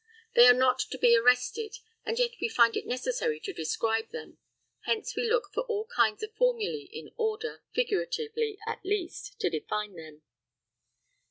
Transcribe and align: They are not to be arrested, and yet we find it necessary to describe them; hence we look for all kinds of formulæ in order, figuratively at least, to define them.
They 0.33 0.47
are 0.47 0.53
not 0.55 0.79
to 0.89 0.97
be 0.97 1.15
arrested, 1.15 1.77
and 2.07 2.17
yet 2.17 2.31
we 2.41 2.49
find 2.49 2.75
it 2.75 2.87
necessary 2.87 3.39
to 3.41 3.53
describe 3.53 4.09
them; 4.09 4.39
hence 4.85 5.15
we 5.15 5.29
look 5.29 5.51
for 5.53 5.61
all 5.65 5.85
kinds 5.95 6.23
of 6.23 6.33
formulæ 6.33 6.89
in 6.91 7.11
order, 7.17 7.61
figuratively 7.75 8.57
at 8.65 8.83
least, 8.83 9.39
to 9.41 9.51
define 9.51 9.93
them. 9.93 10.23